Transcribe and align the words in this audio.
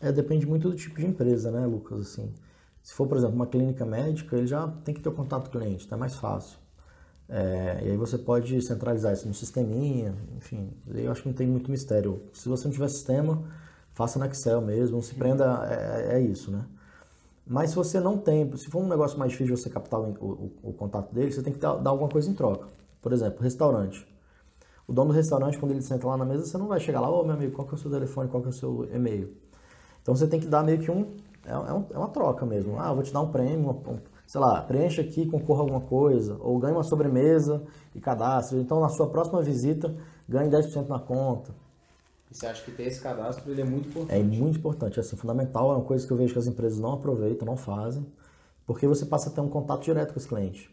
É, 0.00 0.12
depende 0.12 0.46
muito 0.46 0.68
do 0.68 0.76
tipo 0.76 1.00
de 1.00 1.06
empresa, 1.06 1.50
né, 1.50 1.66
Lucas? 1.66 2.00
Assim, 2.00 2.32
se 2.82 2.92
for, 2.92 3.06
por 3.06 3.16
exemplo, 3.16 3.34
uma 3.34 3.46
clínica 3.46 3.84
médica, 3.84 4.36
ele 4.36 4.46
já 4.46 4.68
tem 4.84 4.94
que 4.94 5.00
ter 5.00 5.08
o 5.08 5.12
contato 5.12 5.50
cliente, 5.50 5.88
tá 5.88 5.96
mais 5.96 6.14
fácil. 6.16 6.58
É, 7.28 7.80
e 7.84 7.90
aí 7.90 7.96
você 7.96 8.16
pode 8.16 8.60
centralizar 8.62 9.12
isso 9.12 9.26
no 9.26 9.34
sisteminha, 9.34 10.14
enfim, 10.36 10.70
eu 10.94 11.10
acho 11.10 11.22
que 11.22 11.28
não 11.28 11.34
tem 11.34 11.46
muito 11.46 11.70
mistério. 11.70 12.22
Se 12.32 12.48
você 12.48 12.68
não 12.68 12.72
tiver 12.72 12.88
sistema, 12.88 13.42
faça 13.92 14.18
no 14.18 14.26
Excel 14.26 14.60
mesmo, 14.60 15.02
se 15.02 15.14
prenda, 15.14 15.66
é, 15.68 16.16
é 16.16 16.20
isso, 16.20 16.50
né? 16.50 16.64
Mas 17.46 17.70
se 17.70 17.76
você 17.76 18.00
não 18.00 18.18
tem, 18.18 18.54
se 18.56 18.68
for 18.68 18.82
um 18.82 18.88
negócio 18.88 19.18
mais 19.18 19.32
difícil 19.32 19.56
você 19.56 19.70
captar 19.70 20.00
o, 20.00 20.10
o, 20.20 20.52
o 20.70 20.72
contato 20.72 21.14
dele, 21.14 21.32
você 21.32 21.42
tem 21.42 21.52
que 21.52 21.58
dar, 21.58 21.76
dar, 21.76 21.90
alguma 21.90 22.08
coisa 22.08 22.28
em 22.30 22.34
troca. 22.34 22.68
Por 23.00 23.12
exemplo, 23.12 23.42
restaurante. 23.42 24.06
O 24.86 24.92
dono 24.92 25.12
do 25.12 25.14
restaurante, 25.14 25.58
quando 25.58 25.72
ele 25.72 25.82
senta 25.82 26.06
lá 26.06 26.16
na 26.16 26.24
mesa, 26.24 26.44
você 26.44 26.58
não 26.58 26.66
vai 26.68 26.80
chegar 26.80 27.00
lá, 27.00 27.10
ô 27.10 27.20
oh, 27.20 27.24
meu 27.24 27.34
amigo, 27.34 27.52
qual 27.54 27.66
que 27.66 27.74
é 27.74 27.76
o 27.76 27.80
seu 27.80 27.90
telefone, 27.90 28.28
qual 28.28 28.42
que 28.42 28.48
é 28.48 28.50
o 28.50 28.54
seu 28.54 28.88
e-mail? 28.92 29.32
Então 30.06 30.14
você 30.14 30.28
tem 30.28 30.38
que 30.38 30.46
dar 30.46 30.62
meio 30.62 30.78
que 30.78 30.88
um, 30.88 31.16
é, 31.44 31.50
é, 31.50 31.72
um, 31.72 31.84
é 31.92 31.98
uma 31.98 32.06
troca 32.06 32.46
mesmo. 32.46 32.78
Ah, 32.78 32.92
vou 32.92 33.02
te 33.02 33.12
dar 33.12 33.22
um 33.22 33.32
prêmio, 33.32 33.70
um, 33.70 33.98
sei 34.24 34.40
lá, 34.40 34.62
preencha 34.62 35.02
aqui, 35.02 35.26
concorra 35.26 35.62
alguma 35.62 35.80
coisa, 35.80 36.36
ou 36.38 36.60
ganhe 36.60 36.72
uma 36.72 36.84
sobremesa 36.84 37.64
e 37.92 37.98
cadastre. 38.00 38.56
Então 38.56 38.78
na 38.78 38.88
sua 38.88 39.08
próxima 39.08 39.42
visita, 39.42 39.92
ganhe 40.28 40.48
10% 40.48 40.86
na 40.86 41.00
conta. 41.00 41.52
E 42.30 42.36
você 42.36 42.46
acha 42.46 42.62
que 42.62 42.70
ter 42.70 42.84
esse 42.84 43.00
cadastro 43.00 43.50
ele 43.50 43.62
é 43.62 43.64
muito 43.64 43.88
importante? 43.88 44.14
É 44.14 44.22
muito 44.22 44.58
importante, 44.58 44.96
é 44.96 45.00
assim, 45.00 45.16
fundamental, 45.16 45.72
é 45.72 45.74
uma 45.74 45.84
coisa 45.84 46.06
que 46.06 46.12
eu 46.12 46.16
vejo 46.16 46.32
que 46.32 46.38
as 46.38 46.46
empresas 46.46 46.78
não 46.78 46.92
aproveitam, 46.92 47.44
não 47.44 47.56
fazem, 47.56 48.06
porque 48.64 48.86
você 48.86 49.04
passa 49.04 49.28
a 49.28 49.32
ter 49.32 49.40
um 49.40 49.48
contato 49.48 49.82
direto 49.82 50.12
com 50.12 50.20
esse 50.20 50.28
cliente. 50.28 50.70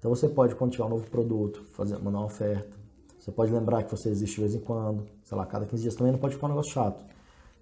Então 0.00 0.12
você 0.12 0.28
pode, 0.28 0.56
quando 0.56 0.72
tiver 0.72 0.84
um 0.84 0.88
novo 0.88 1.08
produto, 1.08 1.62
fazer, 1.74 1.96
mandar 1.98 2.18
uma 2.18 2.26
oferta. 2.26 2.76
Você 3.20 3.30
pode 3.30 3.52
lembrar 3.52 3.84
que 3.84 3.90
você 3.92 4.08
existe 4.08 4.34
de 4.34 4.40
vez 4.40 4.54
em 4.56 4.60
quando, 4.60 5.06
sei 5.22 5.38
lá, 5.38 5.46
cada 5.46 5.64
15 5.64 5.80
dias 5.80 5.94
também 5.94 6.10
não 6.10 6.18
pode 6.18 6.34
ficar 6.34 6.46
um 6.46 6.50
negócio 6.50 6.72
chato. 6.72 7.14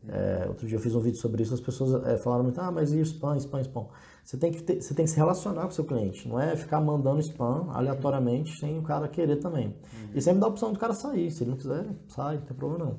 É, 0.09 0.47
outro 0.49 0.67
dia 0.67 0.77
eu 0.77 0.81
fiz 0.81 0.95
um 0.95 1.01
vídeo 1.01 1.19
sobre 1.19 1.43
isso, 1.43 1.55
as 1.55 1.61
pessoas 1.61 2.05
é, 2.07 2.17
falaram 2.17 2.43
muito, 2.43 2.61
ah, 2.61 2.73
mas 2.73 2.93
e 2.93 2.99
o 2.99 3.03
spam, 3.03 3.37
spam, 3.37 3.61
spam? 3.61 3.87
Você 4.25 4.37
tem, 4.37 4.53
que 4.53 4.63
ter, 4.63 4.81
você 4.81 4.95
tem 4.95 5.05
que 5.05 5.11
se 5.11 5.17
relacionar 5.17 5.63
com 5.63 5.69
o 5.69 5.73
seu 5.73 5.85
cliente, 5.85 6.29
não 6.29 6.41
é 6.41 6.57
ficar 6.57 6.81
mandando 6.81 7.21
spam 7.21 7.69
aleatoriamente 7.73 8.59
sem 8.59 8.79
o 8.79 8.83
cara 8.83 9.07
querer 9.09 9.37
também. 9.37 9.69
Uhum. 9.69 10.09
E 10.15 10.21
sempre 10.21 10.41
dá 10.41 10.47
a 10.47 10.51
opção 10.51 10.73
do 10.73 10.79
cara 10.79 10.93
sair, 10.93 11.31
se 11.31 11.45
ele 11.45 11.51
não 11.51 11.57
quiser, 11.57 11.87
sai, 12.09 12.37
não 12.37 12.43
tem 12.43 12.57
problema 12.57 12.85
não. 12.85 12.99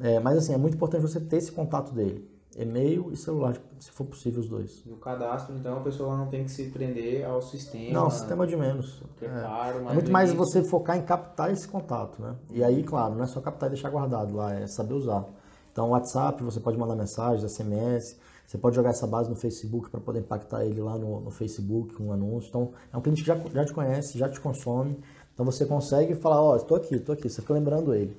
É, 0.00 0.18
mas 0.18 0.38
assim, 0.38 0.54
é 0.54 0.56
muito 0.56 0.74
importante 0.74 1.02
você 1.02 1.20
ter 1.20 1.36
esse 1.36 1.52
contato 1.52 1.92
dele. 1.92 2.30
E-mail 2.56 3.10
e 3.12 3.16
celular, 3.16 3.56
se 3.80 3.90
for 3.90 4.04
possível 4.04 4.40
os 4.40 4.48
dois. 4.48 4.84
No 4.86 4.96
cadastro, 4.96 5.56
então, 5.56 5.78
a 5.78 5.80
pessoa 5.80 6.16
não 6.16 6.28
tem 6.28 6.44
que 6.44 6.50
se 6.50 6.70
prender 6.70 7.24
ao 7.26 7.42
sistema. 7.42 7.92
Não, 7.92 8.10
sistema 8.10 8.46
de 8.46 8.56
menos. 8.56 9.02
É, 9.20 9.26
claro, 9.26 9.78
é 9.88 9.92
muito 9.92 10.10
mais 10.10 10.32
você 10.32 10.62
focar 10.62 10.96
em 10.96 11.02
captar 11.02 11.50
esse 11.52 11.66
contato, 11.66 12.22
né? 12.22 12.36
E 12.52 12.62
aí, 12.62 12.84
claro, 12.84 13.16
não 13.16 13.24
é 13.24 13.26
só 13.26 13.40
captar 13.40 13.68
e 13.68 13.72
deixar 13.72 13.90
guardado 13.90 14.36
lá, 14.36 14.54
é 14.54 14.68
saber 14.68 14.94
usar. 14.94 15.26
Então, 15.74 15.90
WhatsApp, 15.90 16.40
você 16.44 16.60
pode 16.60 16.78
mandar 16.78 16.94
mensagens, 16.94 17.50
SMS, 17.50 18.16
você 18.46 18.56
pode 18.56 18.76
jogar 18.76 18.90
essa 18.90 19.08
base 19.08 19.28
no 19.28 19.34
Facebook 19.34 19.90
para 19.90 19.98
poder 19.98 20.20
impactar 20.20 20.64
ele 20.64 20.80
lá 20.80 20.96
no, 20.96 21.20
no, 21.20 21.32
Facebook 21.32 21.94
com 21.94 22.04
um 22.04 22.12
anúncio. 22.12 22.48
Então, 22.48 22.70
é 22.92 22.96
um 22.96 23.00
cliente 23.00 23.22
que 23.22 23.26
já, 23.26 23.36
já 23.36 23.64
te 23.64 23.74
conhece, 23.74 24.16
já 24.16 24.28
te 24.28 24.38
consome. 24.38 24.96
Então, 25.34 25.44
você 25.44 25.66
consegue 25.66 26.14
falar, 26.14 26.40
ó, 26.40 26.52
oh, 26.52 26.56
estou 26.56 26.76
aqui, 26.76 26.94
estou 26.94 27.12
aqui. 27.12 27.28
Você 27.28 27.42
fica 27.42 27.52
lembrando 27.54 27.92
ele 27.92 28.16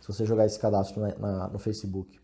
se 0.00 0.10
você 0.10 0.24
jogar 0.24 0.46
esse 0.46 0.58
cadastro 0.58 0.98
na, 0.98 1.14
na, 1.18 1.48
no 1.48 1.58
Facebook. 1.58 2.18